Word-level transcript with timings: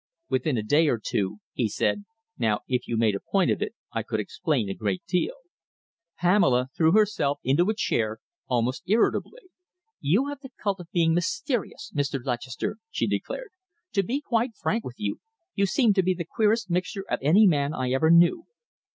"Within 0.29 0.57
a 0.57 0.63
day 0.63 0.87
or 0.87 0.97
two," 0.97 1.37
he 1.53 1.69
said, 1.69 2.05
"now, 2.35 2.61
if 2.67 2.87
you 2.87 2.97
made 2.97 3.13
a 3.15 3.19
point 3.19 3.51
of 3.51 3.61
it, 3.61 3.75
I 3.93 4.01
could 4.01 4.19
explain 4.19 4.67
a 4.67 4.73
great 4.73 5.03
deal." 5.07 5.35
Pamela 6.17 6.69
threw 6.75 6.93
herself 6.93 7.37
into 7.43 7.69
a 7.69 7.75
chair 7.75 8.17
almost 8.47 8.81
irritably. 8.87 9.43
"You 9.99 10.25
have 10.29 10.39
the 10.39 10.49
cult 10.59 10.79
of 10.79 10.89
being 10.91 11.13
mysterious, 11.13 11.91
Mr. 11.95 12.19
Lutchester," 12.23 12.77
she 12.89 13.05
declared. 13.05 13.51
"To 13.93 14.01
be 14.01 14.21
quite 14.21 14.55
frank 14.55 14.83
with 14.83 14.95
you, 14.99 15.19
you 15.53 15.67
seem 15.67 15.93
to 15.93 16.01
be 16.01 16.15
the 16.15 16.25
queerest 16.25 16.67
mixture 16.71 17.05
of 17.07 17.19
any 17.21 17.45
man 17.45 17.71
I 17.75 17.91
ever 17.91 18.09
knew." 18.09 18.47